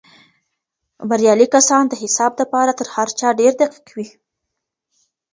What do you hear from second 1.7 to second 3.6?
د حساب دپاره تر هر چا ډېر